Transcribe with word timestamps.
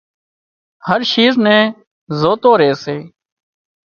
هر 0.87 1.01
شيز 1.11 1.35
نين 1.45 1.67
زوتو 2.19 2.51
ري 2.59 2.71
سي 2.83 2.97